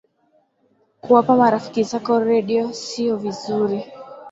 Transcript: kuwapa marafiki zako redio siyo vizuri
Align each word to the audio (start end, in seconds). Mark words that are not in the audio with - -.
kuwapa 1.01 1.35
marafiki 1.37 1.83
zako 1.83 2.19
redio 2.19 2.73
siyo 2.73 3.17
vizuri 3.17 3.85